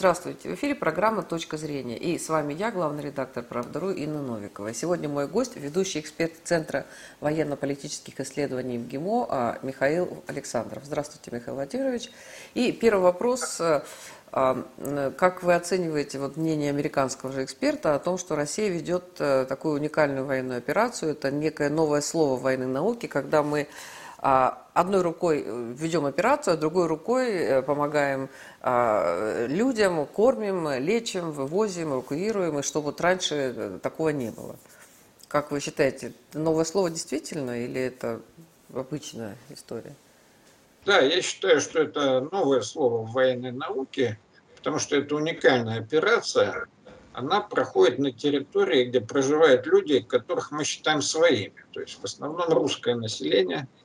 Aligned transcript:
Здравствуйте, 0.00 0.48
в 0.48 0.54
эфире 0.54 0.74
программа 0.74 1.22
«Точка 1.22 1.58
зрения». 1.58 1.98
И 1.98 2.18
с 2.18 2.30
вами 2.30 2.54
я, 2.54 2.70
главный 2.70 3.02
редактор 3.02 3.44
«Правда.ру» 3.44 3.90
Инна 3.90 4.22
Новикова. 4.22 4.72
Сегодня 4.72 5.10
мой 5.10 5.28
гость, 5.28 5.56
ведущий 5.56 6.00
эксперт 6.00 6.32
Центра 6.42 6.86
военно-политических 7.20 8.18
исследований 8.18 8.78
МГИМО 8.78 9.26
а, 9.28 9.58
Михаил 9.60 10.24
Александров. 10.26 10.84
Здравствуйте, 10.86 11.30
Михаил 11.36 11.56
Владимирович. 11.56 12.10
И 12.54 12.72
первый 12.72 13.02
вопрос. 13.02 13.60
А, 13.60 13.84
а, 14.32 15.10
как 15.18 15.42
вы 15.42 15.54
оцениваете 15.54 16.18
вот 16.18 16.38
мнение 16.38 16.70
американского 16.70 17.30
же 17.30 17.44
эксперта 17.44 17.94
о 17.94 17.98
том, 17.98 18.16
что 18.16 18.36
Россия 18.36 18.70
ведет 18.70 19.04
э, 19.18 19.44
такую 19.46 19.74
уникальную 19.74 20.24
военную 20.24 20.56
операцию? 20.56 21.12
Это 21.12 21.30
некое 21.30 21.68
новое 21.68 22.00
слово 22.00 22.40
военной 22.40 22.68
науке, 22.68 23.06
когда 23.06 23.42
мы 23.42 23.68
одной 24.20 25.00
рукой 25.00 25.42
э, 25.44 25.74
ведем 25.76 26.04
операцию, 26.04 26.54
а 26.54 26.56
другой 26.56 26.86
рукой 26.86 27.30
э, 27.32 27.62
помогаем 27.62 28.28
а, 28.60 29.46
людям, 29.46 30.06
кормим, 30.06 30.68
лечим, 30.78 31.32
вывозим, 31.32 31.94
эвакуируем, 31.94 32.58
и 32.58 32.62
чтобы 32.62 32.86
вот 32.86 33.00
раньше 33.00 33.54
э, 33.56 33.78
такого 33.82 34.10
не 34.10 34.30
было. 34.30 34.56
Как 35.28 35.50
вы 35.50 35.60
считаете, 35.60 36.12
новое 36.34 36.64
слово 36.64 36.90
действительно 36.90 37.64
или 37.64 37.80
это 37.80 38.20
обычная 38.74 39.36
история? 39.48 39.94
Да, 40.84 40.98
я 40.98 41.22
считаю, 41.22 41.60
что 41.60 41.80
это 41.80 42.28
новое 42.32 42.62
слово 42.62 43.06
в 43.06 43.12
военной 43.12 43.52
науке, 43.52 44.18
потому 44.56 44.78
что 44.78 44.96
это 44.96 45.14
уникальная 45.14 45.80
операция. 45.80 46.66
Она 47.12 47.40
проходит 47.40 47.98
на 47.98 48.12
территории, 48.12 48.84
где 48.84 49.00
проживают 49.00 49.66
люди, 49.66 50.00
которых 50.00 50.50
мы 50.50 50.64
считаем 50.64 51.00
своими. 51.00 51.54
То 51.72 51.80
есть 51.80 51.98
в 52.00 52.04
основном 52.04 52.48
русское 52.50 52.94
население– 52.94 53.66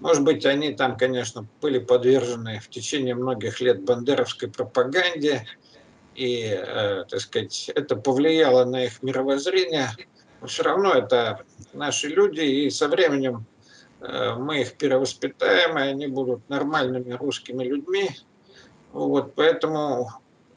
может 0.00 0.22
быть, 0.22 0.46
они 0.46 0.72
там, 0.72 0.96
конечно, 0.96 1.46
были 1.60 1.78
подвержены 1.78 2.60
в 2.60 2.68
течение 2.68 3.14
многих 3.14 3.60
лет 3.60 3.82
бандеровской 3.82 4.48
пропаганде, 4.48 5.44
и, 6.14 6.44
э, 6.50 7.04
так 7.08 7.20
сказать, 7.20 7.70
это 7.74 7.96
повлияло 7.96 8.64
на 8.64 8.84
их 8.84 9.02
мировоззрение. 9.02 9.90
Но 10.40 10.46
все 10.46 10.62
равно 10.62 10.92
это 10.92 11.44
наши 11.72 12.08
люди, 12.08 12.40
и 12.40 12.70
со 12.70 12.88
временем 12.88 13.46
э, 14.00 14.34
мы 14.34 14.62
их 14.62 14.76
перевоспитаем, 14.76 15.78
и 15.78 15.82
они 15.82 16.06
будут 16.06 16.48
нормальными 16.48 17.12
русскими 17.12 17.64
людьми. 17.64 18.10
Вот, 18.92 19.34
поэтому 19.34 20.10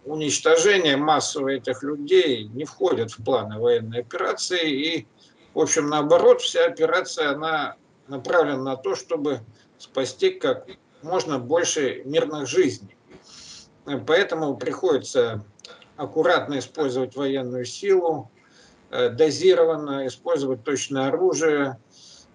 уничтожение 0.05 0.97
массового 0.97 1.49
этих 1.49 1.83
людей 1.83 2.45
не 2.45 2.65
входит 2.65 3.11
в 3.11 3.23
планы 3.23 3.59
военной 3.59 4.01
операции. 4.01 4.69
И, 4.69 5.07
в 5.53 5.59
общем, 5.59 5.89
наоборот, 5.89 6.41
вся 6.41 6.65
операция, 6.65 7.31
она 7.31 7.75
направлен 8.11 8.63
на 8.63 8.75
то, 8.75 8.95
чтобы 8.95 9.39
спасти 9.79 10.31
как 10.31 10.67
можно 11.01 11.39
больше 11.39 12.03
мирных 12.05 12.47
жизней. 12.47 12.95
Поэтому 14.05 14.55
приходится 14.57 15.43
аккуратно 15.95 16.59
использовать 16.59 17.15
военную 17.15 17.65
силу, 17.65 18.29
э, 18.91 19.09
дозированно 19.09 20.05
использовать 20.07 20.63
точное 20.63 21.07
оружие, 21.07 21.77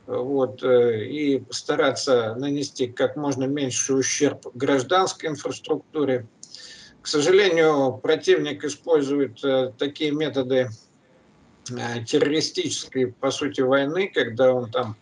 вот, 0.07 0.63
э, 0.63 1.05
и 1.05 1.45
стараться 1.51 2.35
нанести 2.37 2.87
как 2.87 3.17
можно 3.17 3.45
меньше 3.45 3.95
ущерб 3.95 4.47
гражданской 4.55 5.29
инфраструктуре. 5.29 6.27
К 7.03 7.07
сожалению, 7.07 8.01
противник 8.03 8.65
использует 8.65 9.45
э, 9.45 9.73
такие 9.79 10.11
методы 10.11 10.71
террористической, 12.07 13.09
по 13.09 13.33
сути, 13.33 13.61
войны, 13.61 14.09
когда 14.15 14.53
он 14.53 14.71
там 14.71 14.97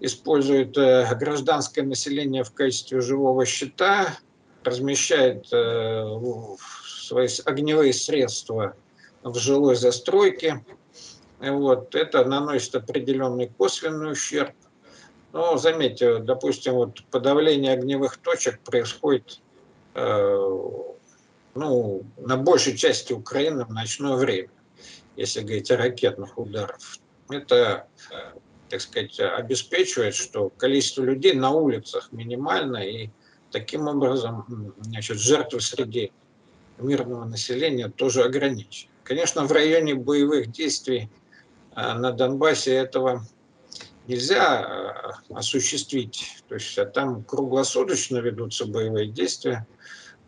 использует 0.00 0.76
э, 0.76 1.06
гражданское 1.14 1.82
население 1.82 2.42
в 2.42 2.52
качестве 2.52 3.00
живого 3.00 3.44
щита, 3.44 4.18
размещает 4.64 5.46
э, 5.52 6.04
свои 6.86 7.28
огневые 7.44 7.92
средства 7.92 8.74
в 9.22 9.36
жилой 9.38 9.76
застройке. 9.76 10.64
Вот, 11.38 11.94
это 11.94 12.24
наносит 12.24 12.74
определенный 12.74 13.48
косвенный 13.48 14.12
ущерб. 14.12 14.54
Но 15.32 15.56
заметьте, 15.56 16.18
допустим, 16.18 16.74
вот 16.74 17.02
подавление 17.10 17.72
огневых 17.72 18.16
точек 18.18 18.60
происходит 18.60 19.40
э, 19.94 20.58
ну, 21.54 22.02
на 22.16 22.36
большей 22.36 22.76
части 22.76 23.12
Украины 23.12 23.64
в 23.64 23.70
ночное 23.70 24.14
время, 24.14 24.50
если 25.16 25.40
говорить 25.40 25.70
о 25.70 25.76
ракетных 25.76 26.36
ударах. 26.38 26.78
Это 27.30 27.86
так 28.70 28.80
сказать, 28.80 29.18
обеспечивает, 29.18 30.14
что 30.14 30.48
количество 30.50 31.02
людей 31.02 31.34
на 31.34 31.50
улицах 31.50 32.12
минимально, 32.12 32.76
и 32.76 33.10
таким 33.50 33.88
образом 33.88 34.74
значит, 34.80 35.18
жертвы 35.18 35.60
среди 35.60 36.12
мирного 36.78 37.24
населения 37.24 37.88
тоже 37.88 38.22
ограничены. 38.22 38.90
Конечно, 39.02 39.44
в 39.44 39.52
районе 39.52 39.96
боевых 39.96 40.52
действий 40.52 41.10
а, 41.74 41.98
на 41.98 42.12
Донбассе 42.12 42.74
этого 42.74 43.26
нельзя 44.06 44.60
а, 44.60 45.20
осуществить. 45.34 46.44
То 46.48 46.54
есть 46.54 46.78
а 46.78 46.86
там 46.86 47.24
круглосуточно 47.24 48.18
ведутся 48.18 48.66
боевые 48.66 49.08
действия, 49.08 49.66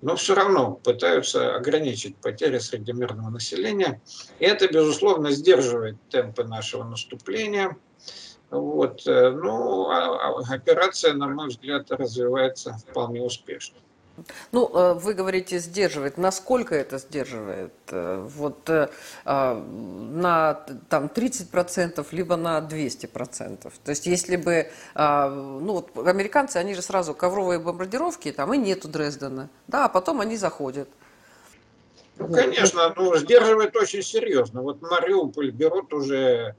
но 0.00 0.16
все 0.16 0.34
равно 0.34 0.72
пытаются 0.72 1.54
ограничить 1.54 2.16
потери 2.16 2.58
среди 2.58 2.92
мирного 2.92 3.30
населения. 3.30 4.02
И 4.40 4.44
это, 4.44 4.66
безусловно, 4.66 5.30
сдерживает 5.30 5.96
темпы 6.10 6.42
нашего 6.42 6.82
наступления– 6.82 7.76
вот. 8.52 9.06
Э, 9.06 9.30
ну, 9.30 9.88
а, 9.88 10.28
а 10.28 10.54
операция, 10.54 11.14
на 11.14 11.26
мой 11.26 11.48
взгляд, 11.48 11.90
развивается 11.90 12.74
вполне 12.74 13.22
успешно. 13.22 13.78
Ну, 14.52 14.68
э, 14.68 14.92
вы 14.92 15.14
говорите 15.14 15.58
сдерживает. 15.58 16.18
Насколько 16.18 16.74
это 16.74 16.98
сдерживает? 16.98 17.72
Э, 17.88 18.28
вот 18.28 18.68
на 19.24 20.54
там 20.90 21.06
30% 21.06 22.06
либо 22.10 22.36
на 22.36 22.58
200%. 22.58 23.72
То 23.84 23.90
есть 23.90 24.06
если 24.06 24.36
бы, 24.36 24.70
ну 24.94 25.72
вот 25.72 26.06
американцы, 26.06 26.58
они 26.58 26.74
же 26.74 26.82
сразу 26.82 27.14
ковровые 27.14 27.58
бомбардировки, 27.58 28.32
там 28.32 28.52
и 28.52 28.58
нету 28.58 28.88
Дрездена, 28.88 29.48
да, 29.66 29.86
а 29.86 29.88
потом 29.88 30.20
они 30.20 30.36
заходят. 30.36 30.88
Ну, 32.18 32.30
конечно, 32.30 32.92
ну, 32.96 33.16
сдерживает 33.16 33.74
очень 33.76 34.02
серьезно. 34.02 34.60
Вот 34.60 34.82
Мариуполь 34.82 35.50
берут 35.50 35.94
уже 35.94 36.54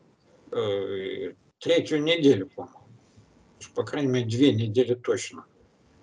третью 1.63 2.03
неделю, 2.03 2.49
по-моему. 2.55 2.79
По 3.73 3.83
крайней 3.83 4.09
мере, 4.09 4.25
две 4.25 4.53
недели 4.53 4.93
точно. 4.93 5.45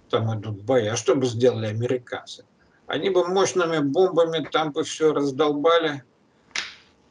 Там 0.08 0.34
идут 0.38 0.62
бои. 0.62 0.86
А 0.86 0.96
что 0.96 1.14
бы 1.14 1.26
сделали 1.26 1.66
американцы? 1.66 2.44
Они 2.86 3.10
бы 3.10 3.28
мощными 3.28 3.78
бомбами 3.78 4.48
там 4.50 4.72
бы 4.72 4.82
все 4.82 5.12
раздолбали, 5.12 6.02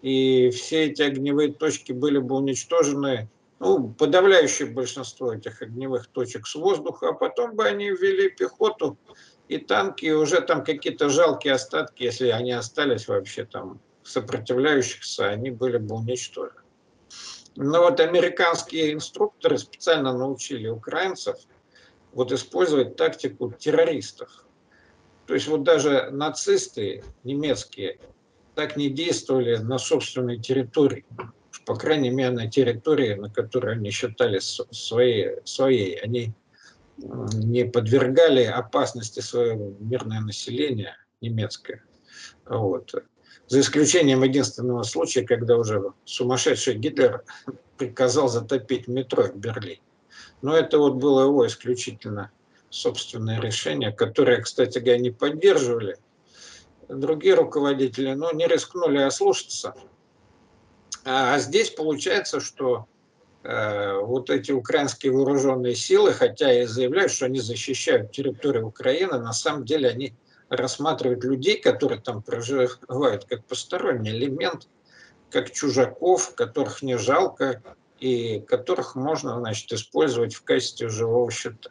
и 0.02 0.50
все 0.50 0.86
эти 0.86 1.02
огневые 1.02 1.54
точки 1.54 1.94
были 1.94 2.18
бы 2.18 2.36
уничтожены, 2.36 3.30
ну, 3.60 3.90
подавляющее 3.90 4.70
большинство 4.70 5.34
этих 5.34 5.62
огневых 5.62 6.08
точек 6.08 6.48
с 6.48 6.56
воздуха, 6.56 7.10
а 7.10 7.14
потом 7.14 7.56
бы 7.56 7.66
они 7.66 7.90
ввели 7.90 8.30
пехоту 8.30 8.98
и 9.48 9.58
танки, 9.58 10.06
и 10.06 10.12
уже 10.12 10.42
там 10.42 10.64
какие-то 10.64 11.10
жалкие 11.10 11.54
остатки, 11.54 12.04
если 12.04 12.30
они 12.30 12.52
остались 12.52 13.08
вообще 13.08 13.46
там 13.46 13.80
сопротивляющихся, 14.04 15.30
они 15.30 15.52
были 15.52 15.78
бы 15.78 15.96
уничтожены. 15.96 16.60
Но 17.56 17.82
вот 17.82 18.00
американские 18.00 18.94
инструкторы 18.94 19.58
специально 19.58 20.14
научили 20.14 20.68
украинцев 20.68 21.38
вот 22.14 22.32
использовать 22.32 22.96
тактику 22.96 23.52
террористов. 23.52 24.46
То 25.26 25.34
есть 25.34 25.48
вот 25.48 25.64
даже 25.64 26.10
нацисты 26.12 27.04
немецкие 27.24 28.00
так 28.56 28.78
не 28.78 28.90
действовали 28.90 29.58
на 29.58 29.78
собственной 29.78 30.40
территории, 30.40 31.06
по 31.66 31.76
крайней 31.76 32.10
мере 32.10 32.32
на 32.32 32.50
территории, 32.50 33.14
на 33.14 33.30
которой 33.30 33.76
они 33.76 33.92
считали 33.92 34.40
своей. 34.40 35.38
своей. 35.46 35.96
Они 36.00 36.34
не 36.98 37.64
подвергали 37.66 38.44
опасности 38.44 39.22
свое 39.22 39.56
мирное 39.80 40.20
население 40.20 40.96
немецкое. 41.22 41.84
Вот 42.46 42.94
за 43.48 43.60
исключением 43.62 44.24
единственного 44.24 44.84
случая, 44.84 45.26
когда 45.26 45.58
уже 45.58 45.92
сумасшедший 46.06 46.76
Гитлер 46.76 47.24
приказал 47.78 48.28
затопить 48.28 48.88
метро 48.88 49.24
в 49.24 49.36
Берлине. 49.36 49.81
Но 50.42 50.56
это 50.56 50.78
вот 50.78 50.96
было 50.96 51.24
его 51.24 51.48
исключительно 51.48 52.31
собственное 52.70 53.42
решение, 53.42 53.92
которое, 53.92 54.42
кстати 54.42 54.80
говоря, 54.80 55.00
не 55.00 55.12
поддерживали 55.12 55.98
другие 56.88 57.36
руководители, 57.36 58.14
но 58.14 58.31
не 58.31 58.48
рискнули 58.48 59.00
ослушаться. 59.00 59.75
А 61.06 61.38
здесь 61.40 61.70
получается, 61.70 62.40
что 62.40 62.88
э, 63.44 63.98
вот 64.00 64.30
эти 64.30 64.52
украинские 64.52 65.12
вооруженные 65.12 65.75
силы, 65.75 66.14
хотя 66.14 66.52
и 66.62 66.66
заявляют, 66.66 67.12
что 67.12 67.25
они 67.25 67.40
защищают 67.40 68.12
территорию 68.12 68.68
Украины, 68.68 69.20
на 69.20 69.34
самом 69.34 69.66
деле 69.66 69.90
они 69.90 70.14
рассматривать 70.50 71.24
людей, 71.24 71.60
которые 71.60 72.01
там 72.01 72.22
проживают, 72.22 73.25
как 73.25 73.46
посторонний 73.46 74.12
элемент, 74.12 74.68
как 75.30 75.51
чужаков, 75.51 76.36
которых 76.36 76.81
не 76.81 76.98
жалко 76.98 77.62
и 78.00 78.40
которых 78.42 78.96
можно 78.96 79.38
значит, 79.40 79.72
использовать 79.72 80.34
в 80.34 80.44
качестве 80.44 80.90
живого 80.90 81.30
счета. 81.31 81.69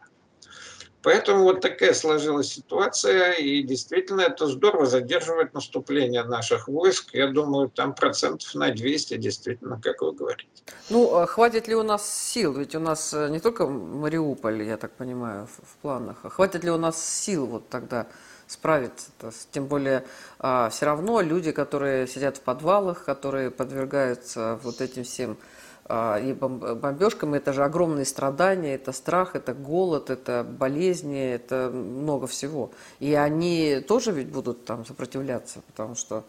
Поэтому 1.02 1.44
вот 1.44 1.60
такая 1.60 1.94
сложилась 1.94 2.52
ситуация, 2.52 3.32
и 3.32 3.62
действительно 3.62 4.22
это 4.22 4.46
здорово 4.46 4.84
задерживает 4.84 5.54
наступление 5.54 6.25
наших 6.25 6.66
войск. 6.66 7.14
Я 7.14 7.28
думаю, 7.28 7.70
там 7.70 7.94
процентов 7.94 8.52
на 8.54 8.70
200 8.70 9.16
действительно, 9.16 9.80
как 9.80 10.02
вы 10.02 10.12
говорите. 10.12 10.48
Ну, 10.90 11.14
а 11.14 11.26
хватит 11.26 11.69
ли 11.69 11.76
у 11.76 11.84
нас 11.84 12.06
сил? 12.10 12.52
Ведь 12.52 12.75
у 12.75 12.80
нас 12.80 13.14
э, 13.14 13.28
не 13.30 13.38
только 13.38 13.66
Мариуполь, 13.66 14.62
я 14.64 14.76
так 14.76 14.90
понимаю, 14.92 15.46
в, 15.46 15.76
планах. 15.82 16.16
А 16.25 16.30
хватит 16.30 16.64
ли 16.64 16.70
у 16.70 16.78
нас 16.78 17.02
сил 17.02 17.46
вот 17.46 17.69
тогда 17.69 18.08
справиться? 18.48 19.10
-то? 19.20 19.32
Тем 19.52 19.66
более, 19.66 20.04
а, 20.38 20.70
все 20.70 20.86
равно 20.86 21.20
люди, 21.20 21.52
которые 21.52 22.08
сидят 22.08 22.38
в 22.38 22.40
подвалах, 22.40 23.04
которые 23.04 23.50
подвергаются 23.50 24.58
вот 24.62 24.80
этим 24.80 25.04
всем 25.04 25.36
а, 25.84 26.18
и 26.18 26.32
бомбежкам, 26.32 27.34
это 27.34 27.52
же 27.52 27.64
огромные 27.64 28.04
страдания, 28.04 28.74
это 28.74 28.92
страх, 28.92 29.36
это 29.36 29.54
голод, 29.54 30.10
это 30.10 30.44
болезни, 30.48 31.30
это 31.32 31.70
много 31.72 32.26
всего. 32.26 32.70
И 33.00 33.14
они 33.14 33.80
тоже 33.86 34.12
ведь 34.12 34.28
будут 34.28 34.64
там 34.64 34.84
сопротивляться, 34.84 35.60
потому 35.66 35.94
что 35.94 36.24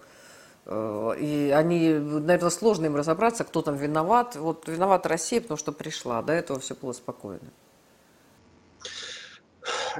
э, 0.65 1.15
и 1.19 1.53
они, 1.53 1.93
наверное, 1.93 2.51
сложно 2.51 2.85
им 2.85 2.95
разобраться, 2.95 3.43
кто 3.43 3.61
там 3.61 3.75
виноват. 3.75 4.37
Вот 4.37 4.67
виноват 4.69 5.05
Россия, 5.05 5.41
потому 5.41 5.57
что 5.57 5.73
пришла, 5.73 6.21
до 6.21 6.31
этого 6.31 6.61
все 6.61 6.73
было 6.73 6.93
спокойно. 6.93 7.49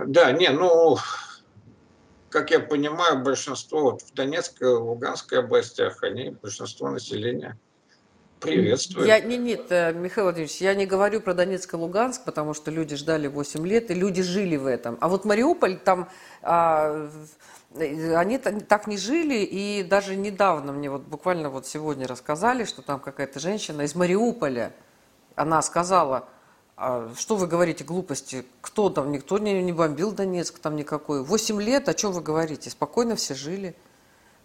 Да, 0.05 0.31
не, 0.31 0.49
ну, 0.51 0.97
как 2.29 2.51
я 2.51 2.59
понимаю, 2.59 3.23
большинство 3.23 3.91
вот 3.91 4.01
в 4.01 4.13
Донецкой, 4.13 4.75
Луганской 4.75 5.39
областях, 5.39 6.03
они 6.03 6.29
большинство 6.41 6.89
населения 6.89 7.57
Приветствую. 8.39 9.05
Я, 9.05 9.19
не, 9.19 9.37
нет, 9.37 9.65
э, 9.69 9.91
Михаил 9.91 10.27
Владимирович, 10.27 10.61
я 10.61 10.73
не 10.73 10.85
говорю 10.85 11.19
про 11.19 11.33
Донецк 11.33 11.73
и 11.73 11.75
Луганск, 11.75 12.23
потому 12.23 12.53
что 12.53 12.71
люди 12.71 12.95
ждали 12.95 13.27
8 13.27 13.67
лет, 13.67 13.91
и 13.91 13.93
люди 13.93 14.21
жили 14.21 14.55
в 14.55 14.65
этом. 14.65 14.97
А 15.01 15.09
вот 15.09 15.25
Мариуполь, 15.25 15.77
там 15.77 16.09
а, 16.41 17.09
они 17.75 18.37
так 18.37 18.87
не 18.87 18.97
жили, 18.97 19.39
и 19.43 19.83
даже 19.83 20.15
недавно 20.15 20.71
мне 20.71 20.89
вот 20.89 21.01
буквально 21.01 21.49
вот 21.49 21.67
сегодня 21.67 22.07
рассказали, 22.07 22.63
что 22.63 22.81
там 22.81 22.99
какая-то 22.99 23.39
женщина 23.39 23.81
из 23.81 23.93
Мариуполя, 23.93 24.71
она 25.35 25.61
сказала, 25.61 26.29
а 26.81 27.11
что 27.17 27.35
вы 27.35 27.45
говорите 27.45 27.83
глупости, 27.83 28.45
кто 28.61 28.89
там, 28.89 29.11
никто 29.11 29.37
не, 29.37 29.61
не 29.61 29.73
бомбил 29.73 30.13
Донецк 30.13 30.59
там 30.59 30.77
никакой. 30.77 31.23
8 31.23 31.61
лет, 31.61 31.89
о 31.89 31.93
чем 31.93 32.13
вы 32.13 32.21
говорите, 32.21 32.69
спокойно 32.69 33.17
все 33.17 33.35
жили. 33.35 33.75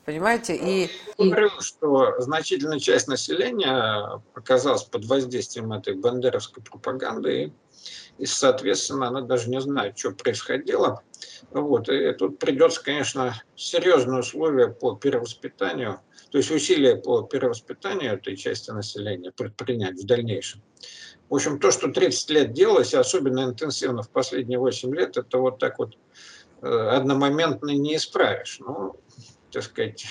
Понимаете? 0.05 0.57
И... 0.57 0.91
Говорю, 1.17 1.51
что 1.61 2.21
значительная 2.21 2.81
часть 2.81 3.07
населения 3.07 4.21
оказалась 4.35 4.83
под 4.83 5.05
воздействием 5.05 5.73
этой 5.73 5.95
бандеровской 5.95 6.61
пропаганды, 6.61 7.45
и, 7.45 7.53
соответственно, 8.21 9.09
она 9.09 9.23
даже 9.23 9.51
не 9.51 9.61
знает, 9.61 9.99
что 9.99 10.13
происходило. 10.13 11.03
Вот. 11.51 11.89
И 11.89 12.13
тут 12.13 12.39
придется, 12.39 12.83
конечно, 12.83 13.35
серьезные 13.57 14.21
условия 14.21 14.69
по 14.69 14.95
перевоспитанию, 14.95 16.01
то 16.31 16.39
есть 16.39 16.51
усилия 16.51 16.97
по 16.97 17.23
перевоспитанию 17.23 18.15
этой 18.15 18.37
части 18.37 18.71
населения 18.71 19.33
предпринять 19.33 20.01
в 20.01 20.07
дальнейшем. 20.07 20.63
В 21.29 21.35
общем, 21.35 21.59
то, 21.59 21.71
что 21.71 21.89
30 21.89 22.31
лет 22.31 22.53
делалось, 22.53 22.95
особенно 22.95 23.45
интенсивно 23.45 24.03
в 24.03 24.11
последние 24.11 24.59
8 24.59 24.95
лет, 24.95 25.17
это 25.17 25.39
вот 25.39 25.59
так 25.59 25.79
вот 25.79 25.97
э, 26.63 26.67
одномоментно 26.67 27.71
не 27.71 27.97
исправишь. 27.97 28.59
Ну, 28.61 28.97
так 29.51 29.63
сказать, 29.63 30.07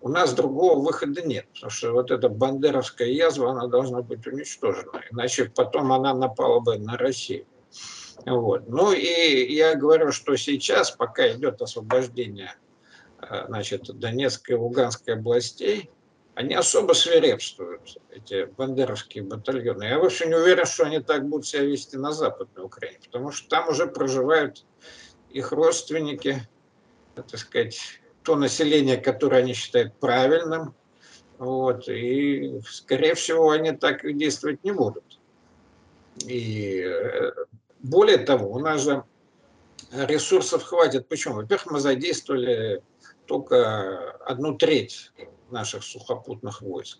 у 0.00 0.08
нас 0.08 0.32
другого 0.34 0.80
выхода 0.80 1.22
нет, 1.22 1.46
потому 1.52 1.70
что 1.70 1.92
вот 1.92 2.10
эта 2.10 2.28
бандеровская 2.28 3.08
язва, 3.08 3.50
она 3.50 3.66
должна 3.66 4.02
быть 4.02 4.26
уничтожена, 4.26 5.02
иначе 5.10 5.46
потом 5.54 5.92
она 5.92 6.14
напала 6.14 6.60
бы 6.60 6.78
на 6.78 6.96
Россию. 6.96 7.46
Вот. 8.26 8.68
Ну 8.68 8.92
и 8.92 9.52
я 9.52 9.74
говорю, 9.74 10.12
что 10.12 10.36
сейчас, 10.36 10.90
пока 10.90 11.30
идет 11.32 11.62
освобождение 11.62 12.54
э, 13.20 13.46
значит, 13.46 13.84
Донецкой 13.98 14.56
и 14.56 14.58
Луганской 14.58 15.14
областей, 15.14 15.90
они 16.34 16.54
особо 16.54 16.92
свирепствуют, 16.92 17.98
эти 18.10 18.44
бандеровские 18.44 19.24
батальоны. 19.24 19.84
Я 19.84 19.98
вообще 19.98 20.26
не 20.26 20.36
уверен, 20.36 20.66
что 20.66 20.84
они 20.84 21.00
так 21.00 21.28
будут 21.28 21.46
себя 21.46 21.64
вести 21.64 21.96
на 21.96 22.12
Западной 22.12 22.64
Украине, 22.64 23.00
потому 23.04 23.32
что 23.32 23.48
там 23.48 23.68
уже 23.68 23.88
проживают 23.88 24.64
их 25.30 25.50
родственники, 25.50 26.48
так 27.16 27.36
сказать, 27.36 28.00
то 28.22 28.36
население, 28.36 28.96
которое 28.96 29.42
они 29.42 29.54
считают 29.54 29.94
правильным. 29.94 30.74
Вот, 31.38 31.88
и, 31.88 32.60
скорее 32.68 33.14
всего, 33.14 33.50
они 33.50 33.72
так 33.72 34.00
действовать 34.16 34.64
не 34.64 34.72
будут. 34.72 35.04
И 36.26 36.82
э, 36.84 37.32
более 37.78 38.18
того, 38.18 38.52
у 38.52 38.58
нас 38.58 38.82
же 38.82 39.04
ресурсов 39.92 40.64
хватит. 40.64 41.06
Почему? 41.08 41.36
Во-первых, 41.36 41.70
мы 41.70 41.80
задействовали 41.80 42.82
только 43.26 44.12
одну 44.26 44.56
треть 44.56 45.12
наших 45.50 45.84
сухопутных 45.84 46.60
войск. 46.60 46.98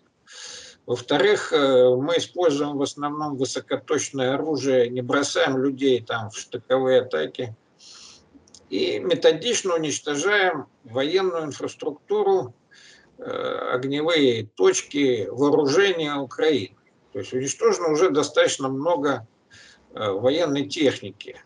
Во-вторых, 0.85 1.51
э, 1.51 1.95
мы 1.95 2.17
используем 2.17 2.77
в 2.77 2.81
основном 2.81 3.35
высокоточное 3.35 4.35
оружие, 4.35 4.89
не 4.89 5.01
бросаем 5.01 5.57
людей 5.57 6.01
там 6.01 6.29
в 6.29 6.37
штыковые 6.37 7.01
атаки– 7.01 7.55
и 8.69 8.99
методично 8.99 9.75
уничтожаем 9.75 10.67
военную 10.83 11.45
инфраструктуру, 11.45 12.53
э, 13.17 13.23
огневые 13.73 14.45
точки 14.55 15.27
вооружения 15.29 16.15
Украины. 16.15 16.75
То 17.11 17.19
есть 17.19 17.33
уничтожено 17.33 17.91
уже 17.91 18.11
достаточно 18.11 18.69
много 18.69 19.27
э, 19.93 20.11
военной 20.11 20.67
техники. 20.67 21.41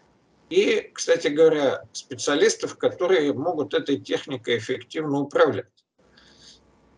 И, 0.50 0.92
кстати 0.94 1.30
говоря, 1.30 1.84
специалистов, 1.94 2.78
которые 2.78 3.34
могут 3.34 3.74
этой 3.74 3.98
техникой 3.98 4.58
эффективно 4.58 5.22
управлять. 5.22 5.68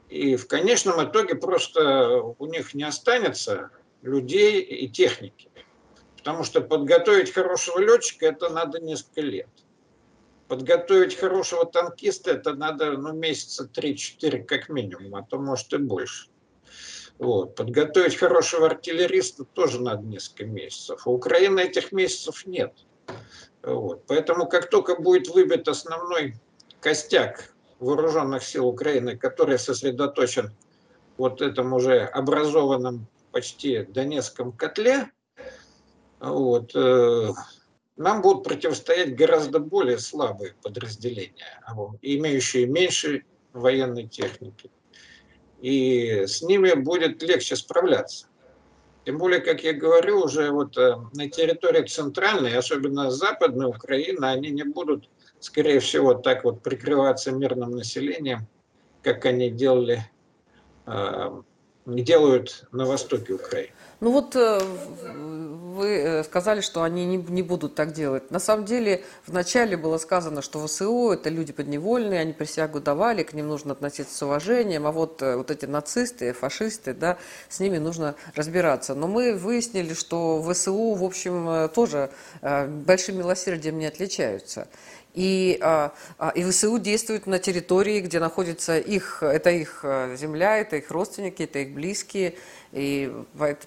И 0.09 0.35
в 0.35 0.47
конечном 0.47 1.03
итоге 1.07 1.35
просто 1.35 2.21
у 2.21 2.45
них 2.47 2.73
не 2.73 2.83
останется 2.83 3.69
людей 4.01 4.61
и 4.61 4.89
техники. 4.89 5.49
Потому 6.17 6.43
что 6.43 6.61
подготовить 6.61 7.31
хорошего 7.31 7.79
летчика 7.79 8.25
это 8.25 8.49
надо 8.49 8.79
несколько 8.79 9.21
лет. 9.21 9.49
Подготовить 10.47 11.15
хорошего 11.17 11.65
танкиста, 11.65 12.31
это 12.31 12.53
надо 12.53 12.91
ну, 12.91 13.13
месяца 13.13 13.69
3-4 13.73 14.43
как 14.43 14.69
минимум, 14.69 15.15
а 15.15 15.23
то 15.23 15.39
может 15.39 15.73
и 15.73 15.77
больше. 15.77 16.29
Вот. 17.17 17.55
Подготовить 17.55 18.15
хорошего 18.15 18.67
артиллериста 18.67 19.45
тоже 19.45 19.81
надо 19.81 20.05
несколько 20.05 20.45
месяцев. 20.45 21.07
У 21.07 21.11
Украины 21.11 21.61
этих 21.61 21.91
месяцев 21.91 22.45
нет. 22.45 22.73
Вот. 23.63 24.03
Поэтому 24.07 24.47
как 24.47 24.69
только 24.69 24.95
будет 24.95 25.29
выбит 25.29 25.67
основной 25.67 26.35
костяк 26.79 27.55
вооруженных 27.79 28.43
сил 28.43 28.67
Украины, 28.67 29.17
который 29.17 29.57
сосредоточен 29.57 30.55
вот 31.17 31.41
этом 31.41 31.73
уже 31.73 32.01
образованном 32.01 33.07
почти 33.31 33.83
Донецком 33.83 34.51
котле, 34.51 35.11
вот, 36.19 36.71
э, 36.75 37.29
нам 37.97 38.21
будут 38.21 38.43
противостоять 38.43 39.15
гораздо 39.15 39.59
более 39.59 39.99
слабые 39.99 40.55
подразделения, 40.61 41.61
имеющие 42.01 42.65
меньше 42.65 43.23
военной 43.53 44.07
техники. 44.07 44.69
И 45.61 46.25
с 46.27 46.41
ними 46.41 46.73
будет 46.73 47.23
легче 47.23 47.55
справляться. 47.55 48.27
Тем 49.05 49.19
более, 49.19 49.39
как 49.39 49.63
я 49.63 49.73
говорю, 49.73 50.23
уже 50.23 50.51
вот 50.51 50.77
э, 50.77 50.95
на 51.13 51.29
территории 51.29 51.85
центральной, 51.85 52.57
особенно 52.57 53.11
западной 53.11 53.67
Украины, 53.67 54.25
они 54.25 54.49
не 54.49 54.63
будут, 54.63 55.09
скорее 55.39 55.79
всего, 55.79 56.15
так 56.15 56.43
вот 56.43 56.63
прикрываться 56.63 57.31
мирным 57.31 57.71
населением, 57.71 58.47
как 59.03 59.25
они 59.25 59.51
делали, 59.51 60.03
э, 60.87 61.41
делают 61.85 62.65
на 62.71 62.85
востоке 62.85 63.33
Украины. 63.33 63.73
Ну 64.01 64.11
вот 64.11 64.35
э, 64.35 64.59
вы 65.75 65.87
э, 65.87 66.23
сказали, 66.25 66.59
что 66.59 66.83
они 66.83 67.05
не, 67.05 67.17
не 67.17 67.41
будут 67.41 67.75
так 67.75 67.93
делать. 67.93 68.29
На 68.29 68.39
самом 68.39 68.65
деле, 68.65 69.03
вначале 69.25 69.77
было 69.77 69.97
сказано, 69.97 70.41
что 70.41 70.65
ВСУ– 70.65 71.11
это 71.13 71.29
люди 71.29 71.53
подневольные, 71.53 72.19
они 72.19 72.33
присягу 72.33 72.81
давали, 72.81 73.23
к 73.23 73.33
ним 73.33 73.47
нужно 73.47 73.71
относиться 73.71 74.13
с 74.13 74.21
уважением, 74.21 74.85
а 74.85 74.91
вот, 74.91 75.21
э, 75.21 75.37
вот 75.37 75.49
эти 75.49 75.65
нацисты, 75.65 76.33
фашисты, 76.33 76.93
да, 76.93 77.17
с 77.47 77.61
ними 77.61 77.77
нужно 77.77 78.15
разбираться. 78.35 78.95
Но 78.95 79.07
мы 79.07 79.33
выяснили, 79.33 79.93
что 79.93 80.43
ВСУ, 80.43 80.93
в 80.93 81.03
общем, 81.03 81.69
тоже 81.69 82.09
большим 82.41 83.17
милосердием 83.17 83.79
не 83.79 83.85
отличаются. 83.85 84.67
И, 85.13 85.57
а, 85.61 85.93
а, 86.17 86.31
и 86.35 86.43
ВСУ 86.43 86.77
действуют 86.77 87.25
на 87.25 87.39
территории, 87.39 88.01
где 88.01 88.19
находится 88.19 88.77
их, 88.77 89.23
это 89.23 89.49
их 89.49 89.85
земля, 90.17 90.57
это 90.57 90.75
их 90.75 90.91
родственники, 90.91 91.43
это 91.43 91.59
их 91.59 91.73
близкие. 91.73 92.35
И 92.75 93.09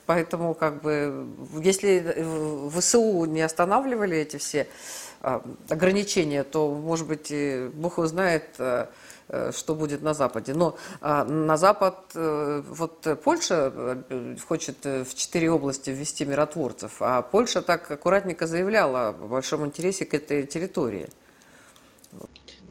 поэтому, 0.06 0.54
как 0.54 0.82
бы, 0.82 1.26
если 1.62 2.70
ВСУ 2.78 3.24
не 3.24 3.40
останавливали 3.40 4.18
эти 4.18 4.36
все 4.36 4.68
а, 5.22 5.42
ограничения, 5.70 6.44
то, 6.44 6.70
может 6.74 7.06
быть, 7.06 7.32
Бог 7.72 7.96
его 7.96 8.06
знает, 8.06 8.44
что 8.54 9.74
будет 9.74 10.02
на 10.02 10.12
Западе. 10.12 10.52
Но 10.52 10.76
а, 11.00 11.24
на 11.24 11.56
Запад, 11.56 11.96
вот 12.14 13.06
Польша 13.24 14.02
хочет 14.46 14.84
в 14.84 15.14
четыре 15.14 15.50
области 15.50 15.88
ввести 15.88 16.26
миротворцев, 16.26 16.96
а 17.00 17.22
Польша 17.22 17.62
так 17.62 17.90
аккуратненько 17.90 18.46
заявляла 18.46 19.08
о 19.08 19.12
большом 19.12 19.64
интересе 19.64 20.04
к 20.04 20.12
этой 20.12 20.46
территории. 20.46 21.08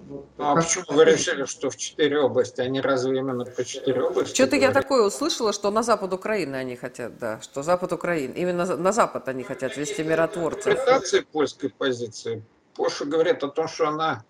Ну, 0.10 0.26
а 0.38 0.56
почему 0.56 0.86
вы 0.90 1.04
решили, 1.04 1.44
что 1.46 1.70
в 1.70 1.76
четыре 1.76 2.20
области? 2.20 2.62
Они 2.62 2.80
разве 2.80 3.20
именно 3.20 3.44
по 3.44 3.66
четыре 3.66 4.04
области? 4.04 4.34
Что-то 4.34 4.56
я 4.56 4.72
такое 4.72 5.06
услышала, 5.06 5.52
что 5.52 5.70
на 5.70 5.84
запад 5.84 6.14
Украины 6.14 6.56
они 6.56 6.78
хотят, 6.78 7.18
да, 7.18 7.42
что 7.42 7.62
запад 7.62 7.92
Украины, 7.92 8.34
именно 8.34 8.78
на 8.78 8.92
запад 8.94 9.28
они 9.28 9.44
хотят 9.44 9.76
вести 9.76 10.04
миротворцев. 10.04 10.68
Интерпретация 10.68 11.24
польской 11.24 11.70
позиции. 11.70 12.44
Польша 12.74 13.06
говорит 13.06 13.44
о 13.44 13.50
том, 13.50 13.68
что 13.68 13.88
она 13.88 14.24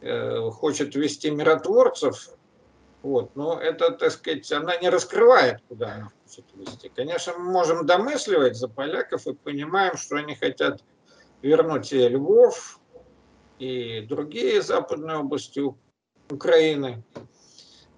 э, 0.00 0.50
хочет 0.50 0.94
вести 0.94 1.30
миротворцев, 1.30 2.30
вот, 3.02 3.36
но 3.36 3.60
это, 3.60 3.90
так 3.90 4.12
сказать, 4.12 4.50
она 4.52 4.76
не 4.76 4.88
раскрывает, 4.88 5.60
куда 5.68 5.94
она 5.94 6.10
хочет 6.24 6.46
вести. 6.54 6.90
Конечно, 6.94 7.34
мы 7.36 7.50
можем 7.50 7.84
домысливать 7.84 8.56
за 8.56 8.68
поляков 8.68 9.26
и 9.26 9.34
понимаем, 9.34 9.98
что 9.98 10.16
они 10.16 10.34
хотят 10.34 10.82
вернуть 11.42 11.92
и 11.92 12.08
Львов, 12.08 12.79
и 13.60 14.00
другие 14.00 14.62
западные 14.62 15.18
области 15.18 15.62
Украины. 16.30 17.04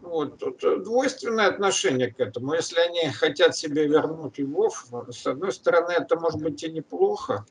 Вот, 0.00 0.38
тут 0.38 0.82
двойственное 0.82 1.46
отношение 1.46 2.12
к 2.12 2.18
этому. 2.18 2.54
Если 2.54 2.80
они 2.80 3.08
хотят 3.12 3.56
себе 3.56 3.86
вернуть 3.86 4.38
Львов, 4.38 4.86
с 5.08 5.24
одной 5.26 5.52
стороны, 5.52 5.92
это 5.92 6.18
может 6.18 6.42
быть 6.42 6.64
и 6.64 6.72
неплохо. 6.72 7.46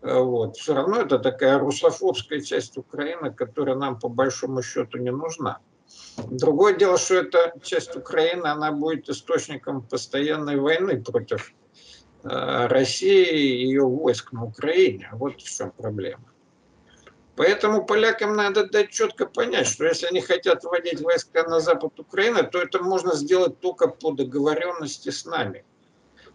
Вот. 0.00 0.56
Все 0.56 0.74
равно 0.74 1.00
это 1.00 1.18
такая 1.18 1.58
русофобская 1.58 2.40
часть 2.40 2.78
Украины, 2.78 3.32
которая 3.32 3.74
нам 3.74 3.98
по 3.98 4.08
большому 4.08 4.62
счету 4.62 4.98
не 4.98 5.10
нужна. 5.10 5.58
Другое 6.30 6.74
дело, 6.74 6.96
что 6.96 7.16
эта 7.16 7.52
часть 7.60 7.96
Украины, 7.96 8.46
она 8.46 8.70
будет 8.70 9.08
источником 9.08 9.82
постоянной 9.82 10.56
войны 10.56 11.02
против 11.02 11.52
э, 12.22 12.66
России 12.68 13.26
и 13.26 13.66
ее 13.66 13.82
войск 13.82 14.30
на 14.30 14.44
Украине. 14.44 15.08
Вот 15.12 15.40
в 15.40 15.56
чем 15.56 15.72
проблема. 15.72 16.30
Поэтому 17.40 17.86
полякам 17.86 18.36
надо 18.36 18.68
дать 18.68 18.90
четко 18.90 19.24
понять, 19.24 19.66
что 19.66 19.86
если 19.86 20.04
они 20.08 20.20
хотят 20.20 20.62
вводить 20.62 21.00
войска 21.00 21.42
на 21.44 21.60
запад 21.60 21.98
Украины, 21.98 22.42
то 22.42 22.60
это 22.60 22.82
можно 22.82 23.14
сделать 23.14 23.60
только 23.60 23.88
по 23.88 24.10
договоренности 24.10 25.08
с 25.08 25.24
нами. 25.24 25.64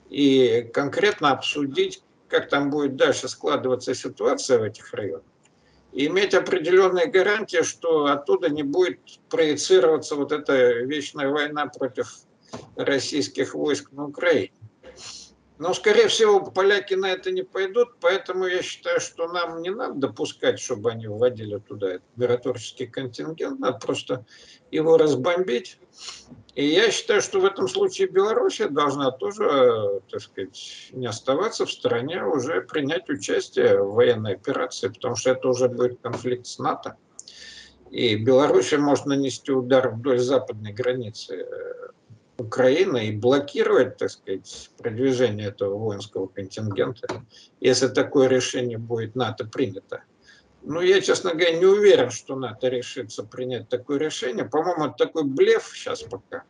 И 0.09 0.67
конкретно 0.74 1.29
обсудить, 1.29 2.03
как 2.27 2.50
там 2.50 2.71
будет 2.71 2.95
дальше 2.95 3.27
складываться 3.27 3.93
ситуация 3.93 4.57
в 4.57 4.63
этих 4.63 4.91
районах. 4.95 5.27
И 5.91 6.07
иметь 6.07 6.33
определенные 6.33 7.05
гарантии, 7.05 7.62
что 7.62 8.07
оттуда 8.07 8.50
не 8.50 8.63
будет 8.63 9.00
проецироваться 9.29 10.15
вот 10.15 10.31
эта 10.31 10.55
вечная 10.55 11.29
война 11.29 11.67
против 11.67 12.15
российских 12.75 13.53
войск 13.53 13.91
на 13.91 14.05
Украине. 14.05 14.53
Но, 15.57 15.74
скорее 15.74 16.09
всего, 16.09 16.41
поляки 16.41 16.95
на 16.95 17.12
это 17.12 17.31
не 17.31 17.43
пойдут, 17.43 17.97
поэтому 18.01 18.45
я 18.45 18.62
считаю, 18.62 19.00
что 19.00 19.27
нам 19.27 19.62
не 19.62 19.69
надо 19.69 19.93
допускать, 20.07 20.59
чтобы 20.59 20.91
они 20.91 21.07
вводили 21.07 21.59
туда 21.59 22.00
миротворческий 22.17 22.88
контингент, 22.88 23.59
надо 23.59 23.79
просто 23.79 24.25
его 24.69 24.97
разбомбить. 24.97 25.79
И 26.55 26.65
я 26.65 26.91
считаю, 26.91 27.21
что 27.21 27.39
в 27.39 27.45
этом 27.45 27.69
случае 27.69 28.09
Белоруссия 28.09 28.67
должна 28.67 29.12
тоже, 29.12 30.01
так 30.12 30.21
сказать, 30.21 30.89
не 30.91 31.07
оставаться 31.07 31.65
в 31.65 31.71
стороне, 31.71 32.19
а 32.19 32.27
уже 32.27 32.62
принять 32.62 33.09
участие 33.09 33.81
в 33.81 33.93
военной 33.93 34.33
операции, 34.33 34.89
потому 34.89 35.15
что 35.15 35.31
это 35.31 35.47
уже 35.47 35.69
будет 35.69 36.01
конфликт 36.01 36.47
с 36.47 36.59
НАТО. 36.59 36.97
И 37.91 38.17
Белоруссия 38.17 38.77
может 38.77 39.05
нанести 39.05 39.53
удар 39.53 39.89
вдоль 39.89 40.19
западной 40.19 40.74
границы 40.74 41.47
Украины 42.38 43.08
и 43.08 43.12
блокировать, 43.12 43.98
так 43.98 44.12
сказать, 44.12 44.70
продвижение 44.77 45.48
этого 45.48 45.77
воинского 45.77 46.27
контингента, 46.27 47.24
если 47.60 47.88
такое 47.88 48.27
решение 48.27 48.77
будет 48.77 49.15
НАТО 49.15 49.46
принято. 49.46 50.04
Ну, 50.62 50.82
я, 50.82 51.00
честно 51.00 51.32
говоря, 51.32 51.58
не 51.58 51.65
уверен, 51.65 52.10
что 52.10 52.36
НАТО 52.36 52.68
решится 52.70 53.24
принять 53.24 53.70
такое 53.70 54.00
решение. 54.00 54.46
По-моему, 54.46 54.88
это 54.88 55.06
такой 55.06 55.24
блеф 55.24 55.72
сейчас 55.74 56.01
пока. 56.01 56.44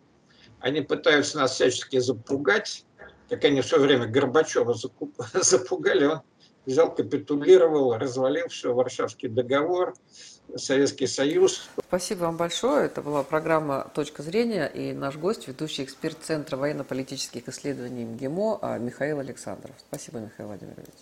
Они 0.60 0.82
пытаются 0.82 1.38
нас 1.38 1.52
всячески 1.52 2.00
запугать, 2.00 2.86
как 3.30 3.44
они 3.44 3.62
все 3.62 3.80
время 3.80 4.08
Горбачева 4.08 4.74
запугали, 5.34 6.06
он 6.06 6.22
взял, 6.66 6.94
капитулировал, 6.94 7.98
развалил 7.98 8.48
все, 8.50 8.74
Варшавский 8.74 9.30
договор, 9.30 9.94
Советский 10.56 11.08
Союз. 11.08 11.70
Спасибо 11.88 12.22
вам 12.22 12.38
большое. 12.38 12.86
Это 12.86 13.02
была 13.02 13.24
программа 13.24 13.90
«Точка 13.94 14.22
зрения» 14.24 14.68
и 14.68 14.94
наш 14.94 15.18
гость, 15.18 15.48
ведущий 15.48 15.84
эксперт 15.84 16.18
Центра 16.22 16.58
военно-политических 16.58 17.48
исследований 17.48 18.06
МГИМО 18.06 18.78
Михаил 18.80 19.20
Александров. 19.20 19.76
Спасибо, 19.90 20.20
Михаил 20.20 20.50
Владимирович. 20.50 20.94